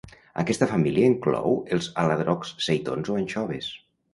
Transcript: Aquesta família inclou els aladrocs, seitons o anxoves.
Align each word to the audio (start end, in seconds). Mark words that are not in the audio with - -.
Aquesta 0.43 0.67
família 0.71 1.09
inclou 1.09 1.59
els 1.77 1.91
aladrocs, 2.05 2.55
seitons 2.69 3.13
o 3.13 3.19
anxoves. 3.21 3.71